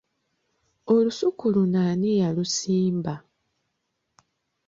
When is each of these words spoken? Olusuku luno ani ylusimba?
Olusuku 0.93 1.45
luno 1.53 1.79
ani 1.91 2.11
ylusimba? 2.27 3.13